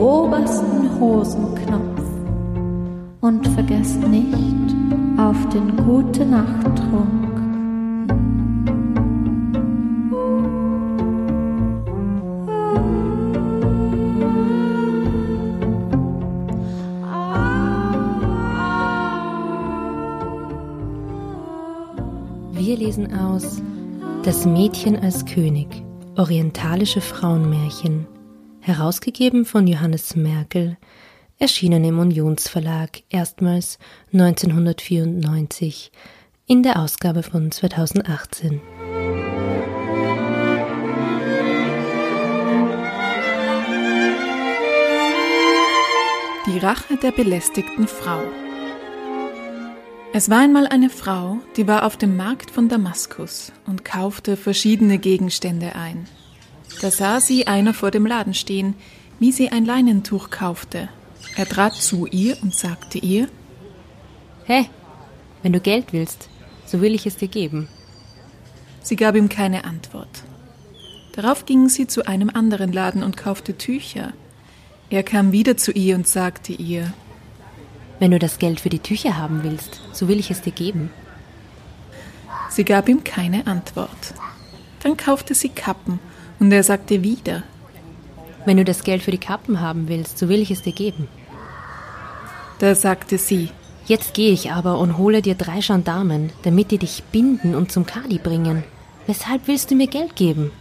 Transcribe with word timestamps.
Rosenknopf 0.00 2.00
und 3.20 3.46
vergesst 3.48 4.00
nicht 4.08 4.74
auf 5.18 5.46
den 5.50 5.76
gute 5.76 6.24
Nachttrunk. 6.24 7.28
Wir 22.52 22.76
lesen 22.76 23.12
aus 23.12 23.60
Das 24.22 24.46
Mädchen 24.46 24.96
als 25.02 25.26
König, 25.26 25.82
orientalische 26.16 27.02
Frauenmärchen, 27.02 28.06
herausgegeben 28.60 29.44
von 29.44 29.66
Johannes 29.66 30.16
Merkel, 30.16 30.76
erschienen 31.38 31.84
im 31.84 31.98
Unionsverlag 31.98 33.02
erstmals 33.08 33.78
1994 34.12 35.90
in 36.46 36.62
der 36.62 36.78
Ausgabe 36.80 37.22
von 37.22 37.50
2018. 37.50 38.60
Die 46.46 46.58
Rache 46.58 46.96
der 46.96 47.12
belästigten 47.12 47.86
Frau 47.86 48.22
Es 50.12 50.28
war 50.28 50.40
einmal 50.40 50.66
eine 50.66 50.90
Frau, 50.90 51.38
die 51.56 51.66
war 51.68 51.86
auf 51.86 51.96
dem 51.96 52.16
Markt 52.16 52.50
von 52.50 52.68
Damaskus 52.68 53.52
und 53.66 53.84
kaufte 53.84 54.36
verschiedene 54.36 54.98
Gegenstände 54.98 55.76
ein. 55.76 56.08
Da 56.80 56.90
sah 56.90 57.20
sie 57.20 57.46
einer 57.46 57.74
vor 57.74 57.90
dem 57.90 58.06
Laden 58.06 58.34
stehen, 58.34 58.74
wie 59.18 59.32
sie 59.32 59.50
ein 59.50 59.64
Leinentuch 59.64 60.30
kaufte 60.30 60.88
er 61.36 61.48
trat 61.48 61.74
zu 61.74 62.06
ihr 62.06 62.36
und 62.42 62.54
sagte 62.54 62.98
ihr, 62.98 63.28
Hä, 64.44 64.66
wenn 65.42 65.52
du 65.52 65.60
Geld 65.60 65.92
willst, 65.92 66.28
so 66.66 66.80
will 66.80 66.94
ich 66.94 67.06
es 67.06 67.16
dir 67.16 67.28
geben. 67.28 67.68
Sie 68.82 68.96
gab 68.96 69.14
ihm 69.14 69.28
keine 69.28 69.64
Antwort. 69.64 70.24
Darauf 71.12 71.46
ging 71.46 71.68
sie 71.68 71.86
zu 71.86 72.06
einem 72.06 72.30
anderen 72.30 72.72
Laden 72.72 73.02
und 73.02 73.16
kaufte 73.16 73.56
Tücher. 73.56 74.12
Er 74.90 75.02
kam 75.02 75.32
wieder 75.32 75.56
zu 75.56 75.72
ihr 75.72 75.94
und 75.94 76.08
sagte 76.08 76.52
ihr, 76.52 76.92
Wenn 77.98 78.10
du 78.10 78.18
das 78.18 78.38
Geld 78.38 78.60
für 78.60 78.70
die 78.70 78.78
Tücher 78.78 79.16
haben 79.16 79.42
willst, 79.42 79.80
so 79.92 80.08
will 80.08 80.18
ich 80.18 80.30
es 80.30 80.42
dir 80.42 80.52
geben. 80.52 80.90
Sie 82.48 82.64
gab 82.64 82.88
ihm 82.88 83.04
keine 83.04 83.46
Antwort. 83.46 84.14
Dann 84.82 84.96
kaufte 84.96 85.34
sie 85.34 85.50
Kappen 85.50 86.00
und 86.40 86.50
er 86.50 86.64
sagte 86.64 87.02
wieder, 87.02 87.44
Wenn 88.46 88.56
du 88.56 88.64
das 88.64 88.82
Geld 88.82 89.02
für 89.02 89.10
die 89.10 89.18
Kappen 89.18 89.60
haben 89.60 89.88
willst, 89.88 90.18
so 90.18 90.28
will 90.28 90.40
ich 90.40 90.50
es 90.50 90.62
dir 90.62 90.72
geben. 90.72 91.06
Da 92.58 92.74
sagte 92.74 93.18
sie, 93.18 93.50
Jetzt 93.86 94.14
gehe 94.14 94.32
ich 94.32 94.52
aber 94.52 94.78
und 94.78 94.98
hole 94.98 95.20
dir 95.20 95.34
drei 95.34 95.60
Gendarmen, 95.60 96.30
damit 96.42 96.70
die 96.70 96.78
dich 96.78 97.02
binden 97.10 97.54
und 97.54 97.72
zum 97.72 97.86
Kadi 97.86 98.18
bringen. 98.18 98.62
Weshalb 99.06 99.48
willst 99.48 99.70
du 99.70 99.74
mir 99.74 99.88
Geld 99.88 100.16
geben? 100.16 100.52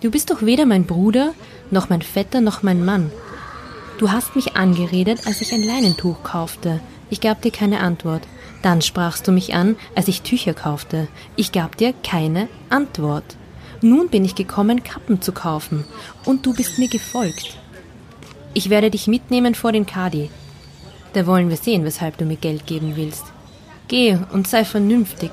Du 0.00 0.10
bist 0.10 0.30
doch 0.30 0.42
weder 0.42 0.66
mein 0.66 0.86
Bruder, 0.86 1.34
noch 1.70 1.88
mein 1.88 2.02
Vetter, 2.02 2.40
noch 2.40 2.62
mein 2.62 2.84
Mann. 2.84 3.10
Du 3.98 4.10
hast 4.10 4.36
mich 4.36 4.56
angeredet, 4.56 5.26
als 5.26 5.40
ich 5.40 5.52
ein 5.54 5.62
Leinentuch 5.62 6.22
kaufte. 6.22 6.80
Ich 7.08 7.20
gab 7.20 7.40
dir 7.42 7.52
keine 7.52 7.80
Antwort. 7.80 8.22
Dann 8.62 8.82
sprachst 8.82 9.28
du 9.28 9.32
mich 9.32 9.54
an, 9.54 9.76
als 9.94 10.08
ich 10.08 10.22
Tücher 10.22 10.54
kaufte. 10.54 11.08
Ich 11.36 11.52
gab 11.52 11.76
dir 11.76 11.94
keine 12.02 12.48
Antwort. 12.68 13.36
Nun 13.82 14.08
bin 14.08 14.24
ich 14.24 14.34
gekommen, 14.34 14.82
Kappen 14.82 15.20
zu 15.20 15.32
kaufen, 15.32 15.84
und 16.24 16.46
du 16.46 16.54
bist 16.54 16.78
mir 16.78 16.88
gefolgt. 16.88 17.58
Ich 18.54 18.70
werde 18.70 18.90
dich 18.90 19.06
mitnehmen 19.06 19.54
vor 19.54 19.72
den 19.72 19.86
Kadi. 19.86 20.30
Da 21.12 21.26
wollen 21.26 21.50
wir 21.50 21.56
sehen, 21.56 21.84
weshalb 21.84 22.16
du 22.18 22.24
mir 22.24 22.36
Geld 22.36 22.66
geben 22.66 22.96
willst. 22.96 23.24
Geh 23.88 24.18
und 24.32 24.48
sei 24.48 24.64
vernünftig 24.64 25.30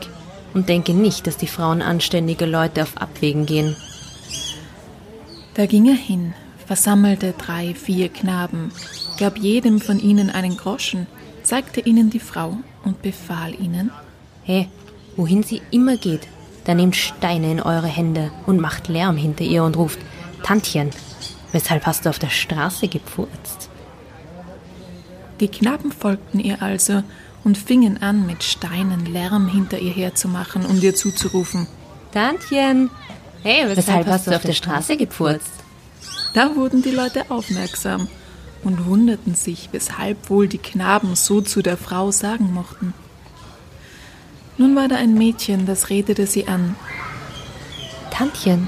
und 0.53 0.69
denke 0.69 0.93
nicht, 0.93 1.25
dass 1.25 1.37
die 1.37 1.47
Frauen 1.47 1.81
anständige 1.81 2.45
Leute 2.45 2.83
auf 2.83 2.97
Abwägen 2.97 3.45
gehen. 3.45 3.75
Da 5.55 5.65
ging 5.65 5.87
er 5.87 5.95
hin, 5.95 6.33
versammelte 6.65 7.33
drei, 7.37 7.73
vier 7.75 8.09
Knaben, 8.09 8.71
gab 9.19 9.37
jedem 9.37 9.79
von 9.79 9.99
ihnen 9.99 10.29
einen 10.29 10.57
Groschen, 10.57 11.07
zeigte 11.43 11.81
ihnen 11.81 12.09
die 12.09 12.19
Frau 12.19 12.57
und 12.83 13.01
befahl 13.01 13.53
ihnen, 13.59 13.91
Hey, 14.43 14.67
wohin 15.15 15.43
sie 15.43 15.61
immer 15.71 15.97
geht, 15.97 16.27
da 16.65 16.73
nehmt 16.73 16.95
Steine 16.95 17.51
in 17.51 17.61
eure 17.61 17.87
Hände 17.87 18.31
und 18.45 18.59
macht 18.59 18.87
Lärm 18.87 19.17
hinter 19.17 19.43
ihr 19.43 19.63
und 19.63 19.77
ruft, 19.77 19.99
Tantchen, 20.43 20.89
weshalb 21.51 21.85
hast 21.85 22.05
du 22.05 22.09
auf 22.09 22.19
der 22.19 22.29
Straße 22.29 22.87
gepfurzt? 22.87 23.69
Die 25.39 25.47
Knaben 25.47 25.91
folgten 25.91 26.39
ihr 26.39 26.61
also 26.61 27.03
und 27.43 27.57
fingen 27.57 28.01
an, 28.01 28.25
mit 28.25 28.43
Steinen 28.43 29.05
Lärm 29.05 29.47
hinter 29.47 29.79
ihr 29.79 29.91
herzumachen 29.91 30.65
und 30.65 30.81
ihr 30.83 30.95
zuzurufen. 30.95 31.67
Tantchen, 32.13 32.89
hey, 33.41 33.63
weshalb, 33.67 33.77
weshalb 33.77 34.07
hast 34.07 34.27
du 34.27 34.35
auf 34.35 34.43
der 34.43 34.53
Straße 34.53 34.97
gepfurzt? 34.97 35.51
Da 36.33 36.55
wurden 36.55 36.81
die 36.81 36.91
Leute 36.91 37.29
aufmerksam 37.29 38.07
und 38.63 38.85
wunderten 38.85 39.35
sich, 39.35 39.69
weshalb 39.71 40.29
wohl 40.29 40.47
die 40.47 40.57
Knaben 40.57 41.15
so 41.15 41.41
zu 41.41 41.61
der 41.61 41.77
Frau 41.77 42.11
sagen 42.11 42.53
mochten. 42.53 42.93
Nun 44.57 44.75
war 44.75 44.87
da 44.87 44.95
ein 44.97 45.15
Mädchen, 45.15 45.65
das 45.65 45.89
redete 45.89 46.27
sie 46.27 46.47
an. 46.47 46.75
Tantchen, 48.11 48.67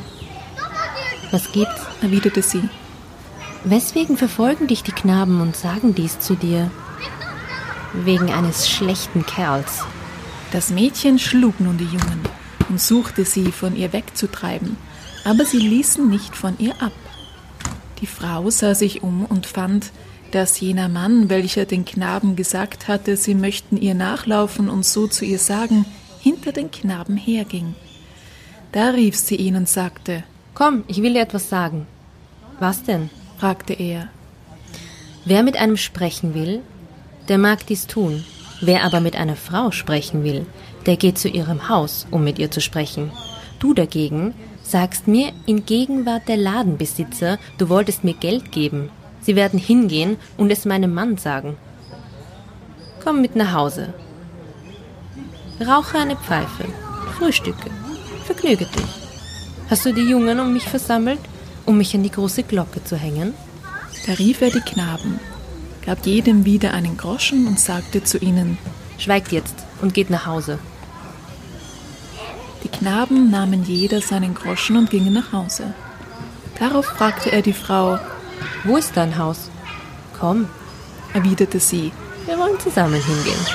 was 1.31 1.51
gibt's? 1.51 1.81
erwiderte 2.01 2.41
sie. 2.41 2.69
Weswegen 3.63 4.15
verfolgen 4.15 4.67
dich 4.67 4.83
die 4.83 4.91
Knaben 4.91 5.41
und 5.41 5.55
sagen 5.55 5.95
dies 5.95 6.19
zu 6.19 6.35
dir? 6.35 6.71
Wegen 7.93 8.31
eines 8.31 8.69
schlechten 8.69 9.25
Kerls. 9.25 9.83
Das 10.51 10.69
Mädchen 10.69 11.19
schlug 11.19 11.59
nun 11.59 11.77
die 11.77 11.85
Jungen 11.85 12.21
und 12.69 12.79
suchte 12.79 13.25
sie 13.25 13.51
von 13.51 13.75
ihr 13.75 13.91
wegzutreiben, 13.91 14.77
aber 15.23 15.45
sie 15.45 15.59
ließen 15.59 16.07
nicht 16.07 16.35
von 16.35 16.57
ihr 16.59 16.81
ab. 16.81 16.93
Die 18.01 18.07
Frau 18.07 18.49
sah 18.49 18.75
sich 18.75 19.03
um 19.03 19.25
und 19.25 19.45
fand, 19.45 19.91
dass 20.35 20.59
jener 20.59 20.89
Mann, 20.89 21.29
welcher 21.29 21.63
den 21.63 21.85
Knaben 21.85 22.35
gesagt 22.35 22.89
hatte, 22.89 23.15
sie 23.15 23.35
möchten 23.35 23.77
ihr 23.77 23.95
nachlaufen 23.95 24.69
und 24.69 24.85
so 24.85 25.07
zu 25.07 25.23
ihr 25.23 25.39
sagen, 25.39 25.85
hinter 26.19 26.51
den 26.51 26.71
Knaben 26.71 27.15
herging. 27.15 27.73
Da 28.73 28.89
rief 28.89 29.15
sie 29.15 29.37
ihn 29.37 29.55
und 29.55 29.69
sagte, 29.69 30.25
Komm, 30.53 30.83
ich 30.87 31.01
will 31.01 31.13
dir 31.13 31.21
etwas 31.21 31.47
sagen. 31.47 31.87
Was 32.59 32.83
denn? 32.83 33.09
fragte 33.37 33.71
er. 33.71 34.09
Wer 35.23 35.41
mit 35.41 35.55
einem 35.55 35.77
sprechen 35.77 36.33
will, 36.33 36.61
der 37.29 37.37
mag 37.37 37.65
dies 37.67 37.87
tun. 37.87 38.25
Wer 38.59 38.83
aber 38.83 38.99
mit 38.99 39.15
einer 39.15 39.37
Frau 39.37 39.71
sprechen 39.71 40.25
will, 40.25 40.45
der 40.85 40.97
geht 40.97 41.17
zu 41.17 41.29
ihrem 41.29 41.69
Haus, 41.69 42.07
um 42.11 42.25
mit 42.25 42.39
ihr 42.39 42.51
zu 42.51 42.59
sprechen. 42.59 43.09
Du 43.59 43.73
dagegen 43.73 44.33
sagst 44.63 45.07
mir 45.07 45.31
in 45.45 45.65
Gegenwart 45.65 46.27
der 46.27 46.37
Ladenbesitzer, 46.37 47.39
du 47.57 47.69
wolltest 47.69 48.03
mir 48.03 48.15
Geld 48.15 48.51
geben. 48.51 48.89
Sie 49.25 49.35
werden 49.35 49.59
hingehen 49.59 50.17
und 50.37 50.51
es 50.51 50.65
meinem 50.65 50.93
Mann 50.93 51.17
sagen. 51.17 51.57
Komm 53.03 53.21
mit 53.21 53.35
nach 53.35 53.53
Hause. 53.53 53.93
Rauche 55.65 55.97
eine 55.97 56.15
Pfeife. 56.15 56.65
Frühstücke. 57.17 57.69
Vergnüge 58.25 58.65
dich. 58.65 58.85
Hast 59.69 59.85
du 59.85 59.93
die 59.93 60.09
Jungen 60.09 60.39
um 60.39 60.53
mich 60.53 60.63
versammelt? 60.63 61.19
um 61.65 61.77
mich 61.77 61.95
an 61.95 62.03
die 62.03 62.11
große 62.11 62.43
Glocke 62.43 62.83
zu 62.83 62.95
hängen? 62.95 63.33
Da 64.05 64.13
rief 64.13 64.41
er 64.41 64.51
die 64.51 64.61
Knaben, 64.61 65.19
gab 65.85 66.05
jedem 66.05 66.45
wieder 66.45 66.73
einen 66.73 66.97
Groschen 66.97 67.47
und 67.47 67.59
sagte 67.59 68.03
zu 68.03 68.17
ihnen, 68.17 68.57
Schweigt 68.97 69.33
jetzt 69.33 69.55
und 69.81 69.93
geht 69.93 70.09
nach 70.09 70.25
Hause. 70.25 70.57
Die 72.63 72.69
Knaben 72.69 73.29
nahmen 73.29 73.65
jeder 73.65 74.01
seinen 74.01 74.33
Groschen 74.33 74.77
und 74.77 74.89
gingen 74.89 75.13
nach 75.13 75.33
Hause. 75.33 75.73
Darauf 76.59 76.85
fragte 76.85 77.29
er 77.31 77.41
die 77.41 77.53
Frau, 77.53 77.99
Wo 78.63 78.77
ist 78.77 78.95
dein 78.95 79.17
Haus? 79.17 79.49
Komm, 80.19 80.47
erwiderte 81.13 81.59
sie, 81.59 81.91
wir 82.25 82.37
wollen 82.37 82.59
zusammen 82.59 83.01
hingehen. 83.01 83.45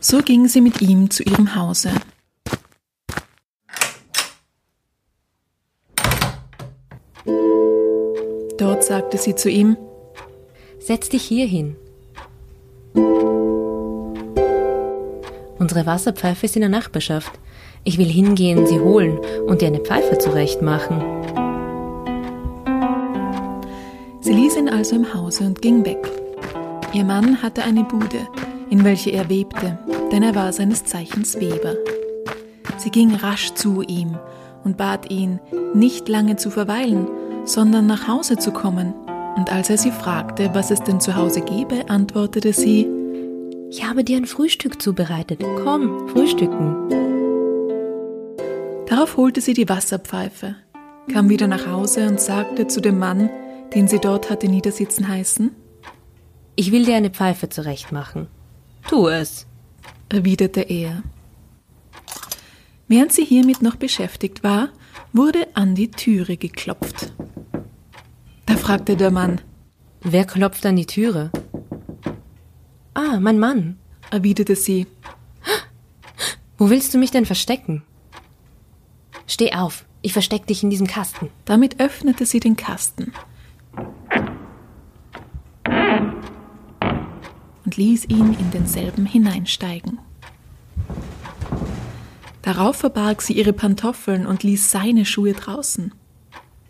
So 0.00 0.18
ging 0.18 0.48
sie 0.48 0.60
mit 0.60 0.80
ihm 0.82 1.10
zu 1.10 1.22
ihrem 1.22 1.54
Hause. 1.54 1.90
Dort 8.58 8.84
sagte 8.84 9.18
sie 9.18 9.34
zu 9.34 9.48
ihm, 9.48 9.76
Setz 10.78 11.08
dich 11.08 11.22
hier 11.22 11.46
hin. 11.46 11.76
Unsere 15.58 15.86
Wasserpfeife 15.86 16.44
ist 16.44 16.56
in 16.56 16.60
der 16.60 16.68
Nachbarschaft. 16.68 17.32
Ich 17.86 17.98
will 17.98 18.08
hingehen, 18.08 18.66
sie 18.66 18.80
holen 18.80 19.18
und 19.46 19.60
dir 19.60 19.68
eine 19.68 19.80
Pfeife 19.80 20.16
zurechtmachen. 20.16 21.02
Sie 24.20 24.32
ließ 24.32 24.56
ihn 24.56 24.70
also 24.70 24.96
im 24.96 25.12
Hause 25.12 25.44
und 25.44 25.60
ging 25.60 25.84
weg. 25.84 26.10
Ihr 26.94 27.04
Mann 27.04 27.42
hatte 27.42 27.62
eine 27.62 27.84
Bude, 27.84 28.26
in 28.70 28.84
welche 28.84 29.10
er 29.10 29.28
webte, 29.28 29.78
denn 30.10 30.22
er 30.22 30.34
war 30.34 30.50
seines 30.54 30.84
Zeichens 30.84 31.38
Weber. 31.38 31.74
Sie 32.78 32.90
ging 32.90 33.14
rasch 33.14 33.52
zu 33.52 33.82
ihm 33.82 34.16
und 34.64 34.78
bat 34.78 35.10
ihn, 35.10 35.38
nicht 35.74 36.08
lange 36.08 36.36
zu 36.36 36.48
verweilen, 36.48 37.06
sondern 37.44 37.86
nach 37.86 38.08
Hause 38.08 38.38
zu 38.38 38.50
kommen. 38.50 38.94
Und 39.36 39.52
als 39.52 39.68
er 39.68 39.76
sie 39.76 39.90
fragte, 39.90 40.50
was 40.54 40.70
es 40.70 40.82
denn 40.82 41.00
zu 41.00 41.16
Hause 41.16 41.42
gebe, 41.42 41.90
antwortete 41.90 42.54
sie, 42.54 42.88
Ich 43.68 43.86
habe 43.86 44.04
dir 44.04 44.16
ein 44.16 44.26
Frühstück 44.26 44.80
zubereitet. 44.80 45.44
Komm, 45.64 46.08
frühstücken. 46.08 47.03
Darauf 48.86 49.16
holte 49.16 49.40
sie 49.40 49.54
die 49.54 49.68
Wasserpfeife, 49.68 50.56
kam 51.12 51.28
wieder 51.28 51.46
nach 51.46 51.66
Hause 51.66 52.06
und 52.08 52.20
sagte 52.20 52.66
zu 52.66 52.80
dem 52.80 52.98
Mann, 52.98 53.30
den 53.74 53.88
sie 53.88 53.98
dort 53.98 54.30
hatte 54.30 54.48
niedersitzen 54.48 55.08
heißen, 55.08 55.50
Ich 56.56 56.70
will 56.70 56.84
dir 56.84 56.96
eine 56.96 57.10
Pfeife 57.10 57.48
zurechtmachen. 57.48 58.28
Tu 58.88 59.08
es. 59.08 59.46
erwiderte 60.08 60.60
er. 60.60 61.02
Während 62.86 63.12
sie 63.12 63.24
hiermit 63.24 63.62
noch 63.62 63.76
beschäftigt 63.76 64.44
war, 64.44 64.68
wurde 65.12 65.48
an 65.54 65.74
die 65.74 65.90
Türe 65.90 66.36
geklopft. 66.36 67.12
Da 68.46 68.56
fragte 68.56 68.96
der 68.96 69.10
Mann, 69.10 69.40
Wer 70.02 70.26
klopft 70.26 70.66
an 70.66 70.76
die 70.76 70.86
Türe? 70.86 71.30
Ah, 72.92 73.18
mein 73.18 73.38
Mann. 73.38 73.78
erwiderte 74.10 74.54
sie, 74.54 74.86
Wo 76.58 76.68
willst 76.70 76.92
du 76.94 76.98
mich 76.98 77.10
denn 77.10 77.24
verstecken? 77.26 77.82
Steh 79.26 79.52
auf, 79.52 79.84
ich 80.02 80.12
versteck 80.12 80.46
dich 80.46 80.62
in 80.62 80.70
diesem 80.70 80.86
Kasten. 80.86 81.30
damit 81.44 81.80
öffnete 81.80 82.26
sie 82.26 82.40
den 82.40 82.56
Kasten 82.56 83.12
und 87.64 87.76
ließ 87.76 88.04
ihn 88.06 88.34
in 88.34 88.50
denselben 88.50 89.06
hineinsteigen. 89.06 89.98
Darauf 92.42 92.76
verbarg 92.76 93.22
sie 93.22 93.32
ihre 93.32 93.54
Pantoffeln 93.54 94.26
und 94.26 94.42
ließ 94.42 94.70
seine 94.70 95.06
Schuhe 95.06 95.32
draußen. 95.32 95.94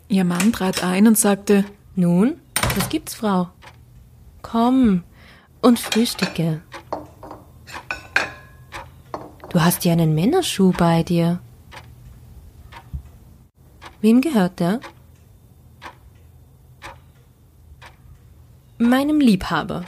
Ihr 0.08 0.24
Mann 0.24 0.52
trat 0.52 0.84
ein 0.84 1.08
und 1.08 1.18
sagte, 1.18 1.64
Nun, 1.96 2.36
was 2.76 2.88
gibt's, 2.88 3.14
Frau? 3.14 3.48
Komm 4.42 5.02
und 5.60 5.80
frühstücke. 5.80 6.60
Du 9.50 9.60
hast 9.60 9.84
ja 9.84 9.92
einen 9.92 10.14
Männerschuh 10.14 10.72
bei 10.72 11.02
dir. 11.02 11.40
Wem 14.04 14.20
gehört 14.20 14.60
der? 14.60 14.80
Meinem 18.76 19.18
Liebhaber. 19.18 19.86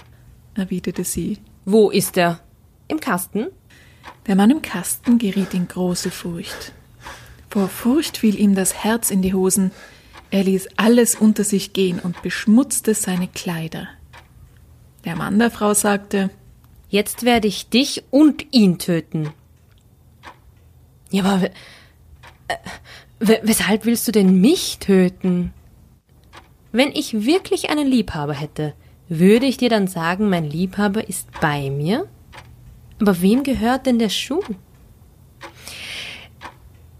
erwiderte 0.54 1.04
sie. 1.04 1.36
Wo 1.66 1.90
ist 1.90 2.16
er? 2.16 2.40
Im 2.88 2.98
Kasten? 2.98 3.48
Der 4.26 4.34
Mann 4.34 4.50
im 4.50 4.62
Kasten 4.62 5.18
geriet 5.18 5.52
in 5.52 5.68
große 5.68 6.10
Furcht. 6.10 6.72
Vor 7.50 7.68
Furcht 7.68 8.16
fiel 8.16 8.40
ihm 8.40 8.54
das 8.54 8.82
Herz 8.82 9.10
in 9.10 9.20
die 9.20 9.34
Hosen. 9.34 9.70
Er 10.30 10.44
ließ 10.44 10.68
alles 10.76 11.14
unter 11.14 11.44
sich 11.44 11.74
gehen 11.74 11.98
und 11.98 12.22
beschmutzte 12.22 12.94
seine 12.94 13.28
Kleider. 13.28 13.86
Der 15.04 15.14
Mann 15.14 15.38
der 15.38 15.50
Frau 15.50 15.74
sagte, 15.74 16.30
Jetzt 16.88 17.24
werde 17.26 17.48
ich 17.48 17.68
dich 17.68 18.02
und 18.10 18.46
ihn 18.50 18.78
töten. 18.78 19.34
Ja, 21.10 21.22
aber 21.24 21.50
weshalb 23.18 23.84
willst 23.84 24.06
du 24.08 24.12
denn 24.12 24.40
mich 24.40 24.78
töten? 24.78 25.52
Wenn 26.72 26.92
ich 26.92 27.24
wirklich 27.24 27.70
einen 27.70 27.86
Liebhaber 27.86 28.34
hätte, 28.34 28.74
würde 29.08 29.46
ich 29.46 29.56
dir 29.56 29.70
dann 29.70 29.86
sagen, 29.86 30.28
mein 30.28 30.44
Liebhaber 30.44 31.08
ist 31.08 31.28
bei 31.40 31.70
mir? 31.70 32.06
Aber 33.00 33.20
wem 33.22 33.42
gehört 33.42 33.86
denn 33.86 33.98
der 33.98 34.08
Schuh? 34.08 34.42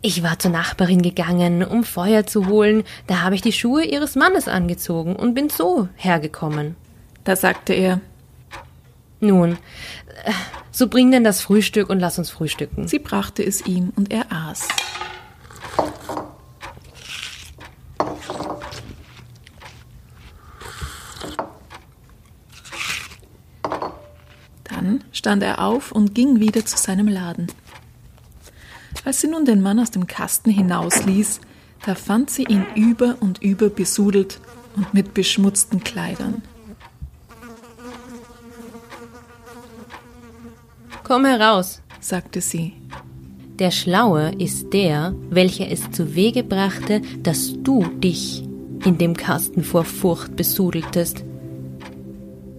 Ich 0.03 0.23
war 0.23 0.39
zur 0.39 0.53
Nachbarin 0.53 1.03
gegangen, 1.03 1.65
um 1.65 1.83
Feuer 1.83 2.27
zu 2.27 2.47
holen, 2.47 2.85
da 3.09 3.23
habe 3.23 3.35
ich 3.35 3.43
die 3.43 3.53
Schuhe 3.53 3.85
ihres 3.85 4.15
Mannes 4.15 4.47
angezogen 4.47 5.17
und 5.17 5.35
bin 5.35 5.49
so 5.49 5.89
hergekommen. 5.97 6.77
da 7.25 7.35
sagte 7.35 7.73
er, 7.73 8.01
Nun, 9.19 9.53
äh, 10.25 10.33
so 10.71 10.87
bring 10.87 11.11
denn 11.11 11.25
das 11.25 11.41
Frühstück 11.41 11.89
und 11.91 11.99
lass 11.99 12.19
uns 12.19 12.31
frühstücken. 12.31 12.87
sie 12.87 13.01
brachte 13.01 13.43
es 13.43 13.67
ihm 13.67 13.93
und 13.97 14.13
er 14.13 14.27
aß. 14.31 14.69
Dann 24.65 25.03
stand 25.27 25.43
er 25.43 25.61
auf 25.61 25.91
und 25.91 26.15
ging 26.15 26.39
wieder 26.39 26.65
zu 26.65 26.77
seinem 26.77 27.09
Laden. 27.09 27.49
Als 29.05 29.21
sie 29.21 29.27
nun 29.27 29.45
den 29.45 29.61
Mann 29.61 29.81
aus 29.81 29.91
dem 29.91 30.07
Kasten 30.07 30.51
hinausließ, 30.51 31.41
da 31.85 31.97
fand 31.97 32.31
sie 32.31 32.45
ihn 32.45 32.65
über 32.77 33.17
und 33.19 33.43
über 33.43 33.69
besudelt 33.69 34.39
und 34.77 34.95
mit 34.95 35.15
beschmutzten 35.15 35.83
Kleidern. 35.83 36.43
Komm 41.03 41.25
heraus. 41.25 41.83
sagte 41.99 42.41
sie. 42.41 42.75
Der 43.59 43.73
Schlaue 43.73 44.31
ist 44.39 44.73
der, 44.73 45.13
welcher 45.29 45.69
es 45.69 45.91
zu 45.91 46.15
Wege 46.15 46.45
brachte, 46.45 47.03
dass 47.25 47.53
du 47.65 47.83
dich 47.97 48.45
in 48.85 48.97
dem 48.97 49.17
Kasten 49.17 49.65
vor 49.65 49.85
Furcht 49.85 50.37
besudeltest. 50.37 51.25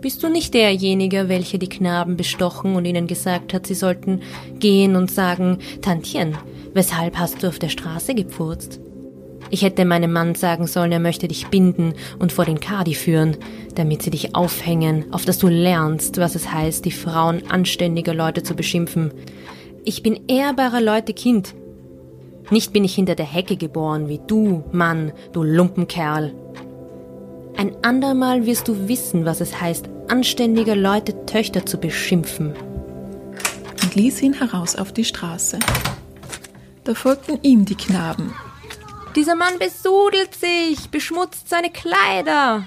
Bist 0.01 0.21
du 0.21 0.29
nicht 0.29 0.53
derjenige, 0.53 1.27
welcher 1.27 1.57
die 1.57 1.69
Knaben 1.69 2.17
bestochen 2.17 2.75
und 2.75 2.85
ihnen 2.85 3.07
gesagt 3.07 3.53
hat, 3.53 3.65
sie 3.65 3.73
sollten 3.73 4.21
gehen 4.59 4.95
und 4.95 5.09
sagen, 5.09 5.57
Tantchen, 5.81 6.37
weshalb 6.73 7.17
hast 7.17 7.41
du 7.41 7.47
auf 7.47 7.57
der 7.57 7.69
Straße 7.69 8.13
gepfurzt? 8.13 8.79
Ich 9.49 9.63
hätte 9.63 9.85
meinem 9.85 10.13
Mann 10.13 10.35
sagen 10.35 10.67
sollen, 10.67 10.91
er 10.91 10.99
möchte 10.99 11.27
dich 11.27 11.47
binden 11.47 11.93
und 12.19 12.31
vor 12.31 12.45
den 12.45 12.59
Kadi 12.59 12.93
führen, 12.93 13.37
damit 13.73 14.03
sie 14.03 14.11
dich 14.11 14.35
aufhängen, 14.35 15.11
auf 15.11 15.25
dass 15.25 15.39
du 15.39 15.47
lernst, 15.47 16.17
was 16.17 16.35
es 16.35 16.51
heißt, 16.51 16.85
die 16.85 16.91
Frauen 16.91 17.49
anständiger 17.49 18.13
Leute 18.13 18.43
zu 18.43 18.55
beschimpfen. 18.55 19.11
Ich 19.83 20.03
bin 20.03 20.27
ehrbarer 20.27 20.81
Leute 20.81 21.13
Kind. 21.13 21.55
Nicht 22.51 22.71
bin 22.71 22.83
ich 22.83 22.93
hinter 22.93 23.15
der 23.15 23.25
Hecke 23.25 23.57
geboren, 23.57 24.09
wie 24.09 24.19
du, 24.27 24.63
Mann, 24.71 25.11
du 25.33 25.43
Lumpenkerl. 25.43 26.33
Ein 27.57 27.75
andermal 27.83 28.45
wirst 28.45 28.67
du 28.67 28.87
wissen, 28.87 29.25
was 29.25 29.41
es 29.41 29.59
heißt, 29.59 29.89
anständiger 30.09 30.75
Leute 30.75 31.25
Töchter 31.25 31.65
zu 31.65 31.79
beschimpfen. 31.79 32.53
und 33.83 33.95
ließ 33.95 34.21
ihn 34.21 34.33
heraus 34.33 34.75
auf 34.75 34.91
die 34.91 35.05
Straße. 35.05 35.59
Da 36.83 36.93
folgten 36.93 37.39
ihm 37.41 37.65
die 37.65 37.75
Knaben. 37.75 38.33
Dieser 39.15 39.35
Mann 39.35 39.57
besudelt 39.57 40.35
sich, 40.35 40.89
beschmutzt 40.89 41.49
seine 41.49 41.71
Kleider. 41.71 42.65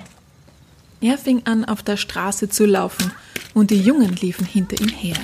Er 1.00 1.18
fing 1.18 1.42
an, 1.44 1.64
auf 1.64 1.82
der 1.82 1.96
Straße 1.96 2.48
zu 2.48 2.66
laufen, 2.66 3.12
und 3.54 3.70
die 3.70 3.80
Jungen 3.80 4.16
liefen 4.16 4.46
hinter 4.46 4.80
ihm 4.80 4.88
her. 4.88 5.16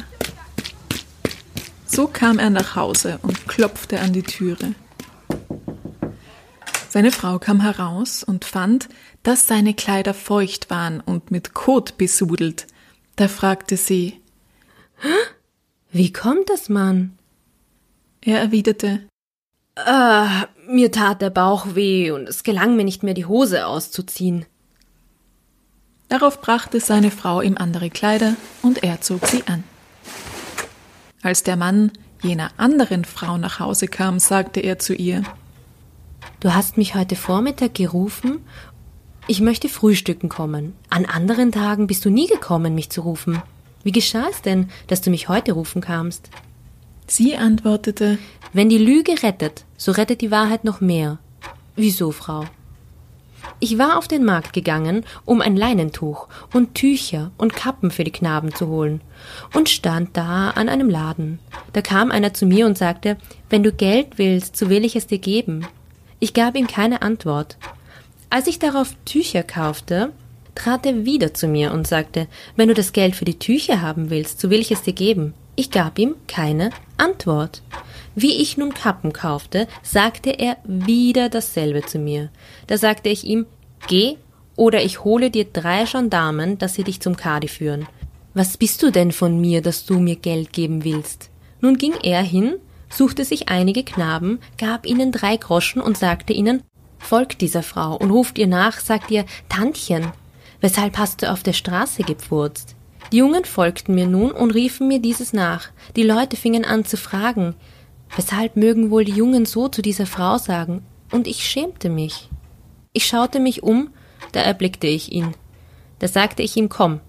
So 1.86 2.06
kam 2.06 2.38
er 2.38 2.50
nach 2.50 2.76
Hause 2.76 3.18
und 3.22 3.48
klopfte 3.48 4.00
an 4.00 4.12
die 4.12 4.22
Türe. 4.22 4.74
Seine 6.88 7.12
Frau 7.12 7.38
kam 7.38 7.60
heraus 7.60 8.22
und 8.22 8.44
fand, 8.44 8.88
dass 9.26 9.48
seine 9.48 9.74
Kleider 9.74 10.14
feucht 10.14 10.70
waren 10.70 11.00
und 11.00 11.32
mit 11.32 11.52
Kot 11.52 11.98
besudelt. 11.98 12.68
Da 13.16 13.26
fragte 13.26 13.76
sie, 13.76 14.20
Wie 15.90 16.12
kommt 16.12 16.48
das, 16.48 16.68
Mann? 16.68 17.18
er 18.20 18.38
erwiderte, 18.38 19.02
Ah, 19.74 20.46
mir 20.68 20.92
tat 20.92 21.22
der 21.22 21.30
Bauch 21.30 21.74
weh 21.74 22.12
und 22.12 22.28
es 22.28 22.44
gelang 22.44 22.76
mir 22.76 22.84
nicht 22.84 23.02
mehr, 23.02 23.14
die 23.14 23.26
Hose 23.26 23.66
auszuziehen. 23.66 24.46
Darauf 26.08 26.40
brachte 26.40 26.78
seine 26.78 27.10
Frau 27.10 27.40
ihm 27.40 27.56
andere 27.58 27.90
Kleider 27.90 28.36
und 28.62 28.84
er 28.84 29.00
zog 29.00 29.26
sie 29.26 29.42
an. 29.48 29.64
Als 31.22 31.42
der 31.42 31.56
Mann 31.56 31.90
jener 32.22 32.52
anderen 32.58 33.04
Frau 33.04 33.38
nach 33.38 33.58
Hause 33.58 33.88
kam, 33.88 34.20
sagte 34.20 34.60
er 34.60 34.78
zu 34.78 34.94
ihr, 34.94 35.24
Du 36.38 36.54
hast 36.54 36.76
mich 36.76 36.94
heute 36.94 37.16
Vormittag 37.16 37.74
gerufen. 37.74 38.44
Ich 39.28 39.40
möchte 39.40 39.68
frühstücken 39.68 40.28
kommen. 40.28 40.74
An 40.88 41.04
anderen 41.04 41.50
Tagen 41.50 41.88
bist 41.88 42.04
du 42.04 42.10
nie 42.10 42.28
gekommen, 42.28 42.76
mich 42.76 42.90
zu 42.90 43.00
rufen. 43.00 43.42
Wie 43.82 43.90
geschah 43.90 44.26
es 44.30 44.40
denn, 44.40 44.68
dass 44.86 45.00
du 45.00 45.10
mich 45.10 45.28
heute 45.28 45.52
rufen 45.52 45.80
kamst? 45.80 46.30
sie 47.08 47.36
antwortete, 47.36 48.18
Wenn 48.52 48.68
die 48.68 48.78
Lüge 48.78 49.22
rettet, 49.22 49.64
so 49.76 49.92
rettet 49.92 50.20
die 50.20 50.30
Wahrheit 50.30 50.64
noch 50.64 50.80
mehr. 50.80 51.18
Wieso, 51.74 52.10
Frau? 52.10 52.44
Ich 53.58 53.78
war 53.78 53.98
auf 53.98 54.08
den 54.08 54.24
Markt 54.24 54.52
gegangen, 54.52 55.04
um 55.24 55.40
ein 55.40 55.56
Leinentuch 55.56 56.28
und 56.52 56.74
Tücher 56.74 57.30
und 57.36 57.54
Kappen 57.54 57.90
für 57.90 58.04
die 58.04 58.12
Knaben 58.12 58.54
zu 58.54 58.68
holen, 58.68 59.00
und 59.54 59.68
stand 59.68 60.16
da 60.16 60.50
an 60.50 60.68
einem 60.68 60.90
Laden. 60.90 61.38
Da 61.72 61.80
kam 61.80 62.10
einer 62.10 62.34
zu 62.34 62.44
mir 62.44 62.66
und 62.66 62.76
sagte, 62.76 63.16
wenn 63.50 63.62
du 63.62 63.72
Geld 63.72 64.18
willst, 64.18 64.56
so 64.56 64.68
will 64.68 64.84
ich 64.84 64.96
es 64.96 65.06
dir 65.06 65.18
geben. 65.18 65.66
Ich 66.18 66.34
gab 66.34 66.56
ihm 66.56 66.66
keine 66.66 67.02
Antwort. 67.02 67.56
Als 68.30 68.46
ich 68.46 68.58
darauf 68.58 68.94
Tücher 69.04 69.42
kaufte, 69.42 70.12
trat 70.54 70.86
er 70.86 71.04
wieder 71.04 71.34
zu 71.34 71.46
mir 71.46 71.72
und 71.72 71.86
sagte, 71.86 72.26
wenn 72.56 72.68
du 72.68 72.74
das 72.74 72.92
Geld 72.92 73.14
für 73.14 73.24
die 73.24 73.38
Tücher 73.38 73.82
haben 73.82 74.10
willst, 74.10 74.40
so 74.40 74.50
will 74.50 74.60
ich 74.60 74.72
es 74.72 74.82
dir 74.82 74.92
geben. 74.92 75.34
Ich 75.54 75.70
gab 75.70 75.98
ihm 75.98 76.16
keine 76.26 76.70
Antwort. 76.96 77.62
Wie 78.14 78.40
ich 78.42 78.56
nun 78.56 78.74
Kappen 78.74 79.12
kaufte, 79.12 79.68
sagte 79.82 80.30
er 80.30 80.56
wieder 80.64 81.28
dasselbe 81.28 81.84
zu 81.84 81.98
mir. 81.98 82.30
Da 82.66 82.78
sagte 82.78 83.08
ich 83.08 83.24
ihm, 83.24 83.46
geh, 83.86 84.16
oder 84.56 84.82
ich 84.82 85.04
hole 85.04 85.30
dir 85.30 85.44
drei 85.44 85.84
Gendarmen, 85.84 86.58
dass 86.58 86.74
sie 86.74 86.84
dich 86.84 87.00
zum 87.00 87.16
Kadi 87.16 87.48
führen. 87.48 87.86
Was 88.34 88.56
bist 88.56 88.82
du 88.82 88.90
denn 88.90 89.12
von 89.12 89.40
mir, 89.40 89.62
dass 89.62 89.84
du 89.84 89.98
mir 89.98 90.16
Geld 90.16 90.52
geben 90.52 90.84
willst? 90.84 91.30
Nun 91.60 91.78
ging 91.78 91.94
er 92.02 92.22
hin, 92.22 92.56
suchte 92.90 93.24
sich 93.24 93.48
einige 93.48 93.84
Knaben, 93.84 94.40
gab 94.58 94.86
ihnen 94.86 95.12
drei 95.12 95.36
Groschen 95.36 95.80
und 95.80 95.96
sagte 95.96 96.32
ihnen, 96.32 96.62
folgt 96.98 97.40
dieser 97.40 97.62
Frau 97.62 97.96
und 97.96 98.10
ruft 98.10 98.38
ihr 98.38 98.46
nach, 98.46 98.80
sagt 98.80 99.10
ihr, 99.10 99.24
Tantchen, 99.48 100.12
weshalb 100.60 100.98
hast 100.98 101.22
du 101.22 101.30
auf 101.30 101.42
der 101.42 101.52
Straße 101.52 102.02
gepfurzt? 102.02 102.74
Die 103.12 103.18
Jungen 103.18 103.44
folgten 103.44 103.94
mir 103.94 104.06
nun 104.06 104.32
und 104.32 104.50
riefen 104.50 104.88
mir 104.88 105.00
dieses 105.00 105.32
nach. 105.32 105.68
Die 105.94 106.02
Leute 106.02 106.36
fingen 106.36 106.64
an 106.64 106.84
zu 106.84 106.96
fragen, 106.96 107.54
weshalb 108.16 108.56
mögen 108.56 108.90
wohl 108.90 109.04
die 109.04 109.12
Jungen 109.12 109.46
so 109.46 109.68
zu 109.68 109.82
dieser 109.82 110.06
Frau 110.06 110.38
sagen, 110.38 110.84
und 111.12 111.28
ich 111.28 111.44
schämte 111.44 111.88
mich. 111.88 112.28
Ich 112.92 113.06
schaute 113.06 113.38
mich 113.38 113.62
um, 113.62 113.90
da 114.32 114.40
erblickte 114.40 114.86
ich 114.86 115.12
ihn. 115.12 115.34
Da 115.98 116.08
sagte 116.08 116.42
ich 116.42 116.56
ihm, 116.56 116.68
komm, 116.68 117.00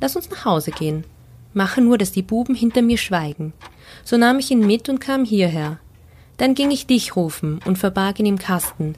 lass 0.00 0.16
uns 0.16 0.28
nach 0.30 0.44
Hause 0.44 0.70
gehen. 0.72 1.04
Mache 1.54 1.80
nur, 1.80 1.96
dass 1.96 2.12
die 2.12 2.22
Buben 2.22 2.54
hinter 2.54 2.82
mir 2.82 2.98
schweigen. 2.98 3.54
So 4.04 4.18
nahm 4.18 4.38
ich 4.38 4.50
ihn 4.50 4.66
mit 4.66 4.88
und 4.88 5.00
kam 5.00 5.24
hierher. 5.24 5.78
Dann 6.36 6.54
ging 6.54 6.70
ich 6.70 6.86
dich 6.86 7.16
rufen 7.16 7.60
und 7.64 7.78
verbarg 7.78 8.20
ihn 8.20 8.26
im 8.26 8.38
Kasten. 8.38 8.94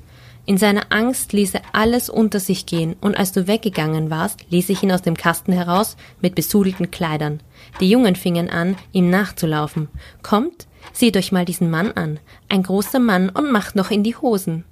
In 0.49 0.57
seiner 0.57 0.87
Angst 0.89 1.35
ließ 1.35 1.53
er 1.53 1.63
alles 1.75 2.09
unter 2.09 2.41
sich 2.41 2.65
gehen, 2.65 2.97
und 3.03 3.19
als 3.19 3.33
du 3.33 3.47
weggegangen 3.47 4.09
warst, 4.09 4.47
ließ 4.49 4.71
ich 4.71 4.83
ihn 4.83 4.91
aus 4.91 5.03
dem 5.03 5.15
Kasten 5.15 5.53
heraus 5.53 5.99
mit 6.23 6.35
besudelten 6.35 6.91
Kleidern. 6.91 7.41
Die 7.81 7.91
Jungen 7.91 8.17
fingen 8.17 8.49
an, 8.49 8.75
ihm 8.93 9.11
nachzulaufen. 9.11 9.89
Kommt, 10.23 10.67
seht 10.95 11.19
euch 11.19 11.33
mal 11.33 11.45
diesen 11.45 11.69
Mann 11.69 11.93
an, 11.93 12.19
ein 12.49 12.63
großer 12.63 12.99
Mann 12.99 13.29
und 13.29 13.53
macht 13.53 13.77
noch 13.77 13.91
in 13.91 14.03
die 14.03 14.17
Hosen. 14.17 14.65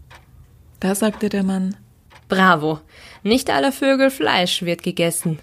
Da 0.80 0.95
sagte 0.95 1.28
der 1.28 1.42
Mann 1.42 1.76
Bravo, 2.30 2.80
nicht 3.23 3.50
aller 3.50 3.71
Vögel 3.71 4.11
Fleisch 4.11 4.62
wird 4.62 4.83
gegessen. 4.83 5.40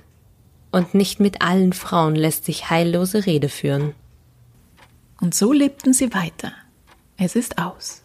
Und 0.72 0.96
nicht 0.96 1.20
mit 1.20 1.44
allen 1.44 1.74
Frauen 1.74 2.16
lässt 2.16 2.46
sich 2.46 2.72
heillose 2.72 3.28
Rede 3.28 3.50
führen. 3.50 3.94
Und 5.22 5.36
so 5.36 5.54
lebten 5.54 5.94
sie 5.94 6.12
weiter. 6.12 6.54
Es 7.18 7.36
ist 7.36 7.60
aus. 7.60 8.03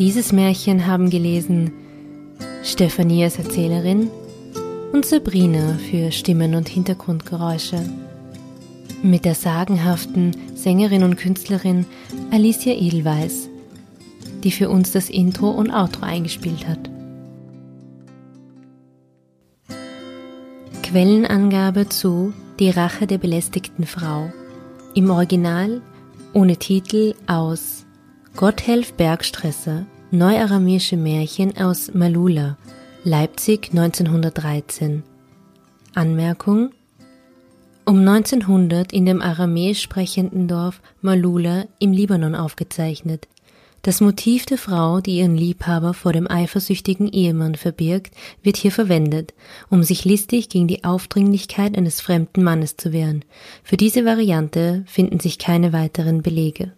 Dieses 0.00 0.32
Märchen 0.32 0.86
haben 0.86 1.10
gelesen 1.10 1.72
Stefanie 2.64 3.24
als 3.24 3.38
Erzählerin 3.38 4.08
und 4.94 5.04
Sabrina 5.04 5.76
für 5.90 6.10
Stimmen 6.10 6.54
und 6.54 6.70
Hintergrundgeräusche. 6.70 7.84
Mit 9.02 9.26
der 9.26 9.34
sagenhaften 9.34 10.34
Sängerin 10.54 11.04
und 11.04 11.16
Künstlerin 11.18 11.84
Alicia 12.30 12.72
Edelweiss, 12.72 13.50
die 14.42 14.50
für 14.50 14.70
uns 14.70 14.90
das 14.90 15.10
Intro 15.10 15.50
und 15.50 15.70
Outro 15.70 16.06
eingespielt 16.06 16.66
hat. 16.66 16.90
Quellenangabe 20.82 21.90
zu 21.90 22.32
Die 22.58 22.70
Rache 22.70 23.06
der 23.06 23.18
belästigten 23.18 23.84
Frau. 23.84 24.32
Im 24.94 25.10
Original 25.10 25.82
ohne 26.32 26.56
Titel 26.56 27.14
aus 27.26 27.84
Gotthelf 28.40 28.94
Bergstresser, 28.94 29.84
Neuaramäische 30.10 30.96
Märchen 30.96 31.58
aus 31.58 31.92
Malula, 31.92 32.56
Leipzig 33.04 33.68
1913. 33.72 35.02
Anmerkung 35.94 36.70
um 37.84 37.98
1900 37.98 38.94
in 38.94 39.04
dem 39.04 39.20
aramäisch 39.20 39.82
sprechenden 39.82 40.48
Dorf 40.48 40.80
Malula 41.02 41.66
im 41.80 41.92
Libanon 41.92 42.34
aufgezeichnet. 42.34 43.28
Das 43.82 44.00
Motiv 44.00 44.46
der 44.46 44.56
Frau, 44.56 45.02
die 45.02 45.18
ihren 45.18 45.36
Liebhaber 45.36 45.92
vor 45.92 46.14
dem 46.14 46.26
eifersüchtigen 46.26 47.12
Ehemann 47.12 47.56
verbirgt, 47.56 48.14
wird 48.42 48.56
hier 48.56 48.72
verwendet, 48.72 49.34
um 49.68 49.82
sich 49.82 50.06
listig 50.06 50.48
gegen 50.48 50.66
die 50.66 50.84
Aufdringlichkeit 50.84 51.76
eines 51.76 52.00
fremden 52.00 52.42
Mannes 52.42 52.78
zu 52.78 52.94
wehren. 52.94 53.22
Für 53.62 53.76
diese 53.76 54.06
Variante 54.06 54.82
finden 54.86 55.20
sich 55.20 55.36
keine 55.36 55.74
weiteren 55.74 56.22
Belege. 56.22 56.72